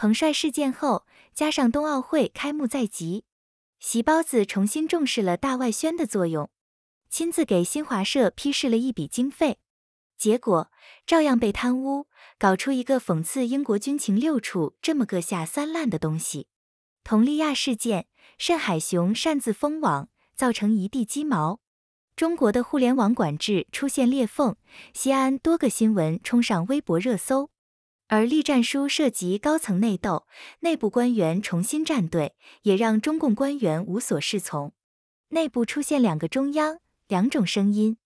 [0.00, 1.04] 彭帅事件后，
[1.34, 3.26] 加上冬奥会开幕在即，
[3.78, 6.48] 席包子重新重视了大外宣的作用，
[7.10, 9.58] 亲自给新华社批示了一笔经费，
[10.16, 10.72] 结果
[11.04, 12.06] 照样被贪污，
[12.38, 16.46] 搞出一个讽刺英国军情六处这么个下三滥的东西。
[17.04, 18.06] 佟丽娅事件，
[18.38, 21.60] 慎海雄擅自封网，造成一地鸡毛，
[22.16, 24.56] 中国的互联网管制出现裂缝，
[24.94, 27.50] 西安多个新闻冲上微博热搜。
[28.12, 30.26] 而栗战书涉及高层内斗，
[30.62, 34.72] 内部官员重新站队，也让中共官员无所适从。
[35.28, 37.98] 内部出现两个中央，两种声音，